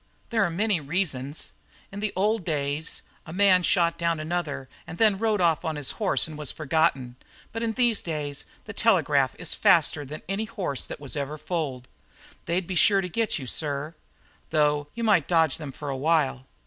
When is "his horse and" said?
5.75-6.39